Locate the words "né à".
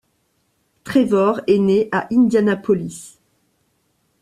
1.59-2.07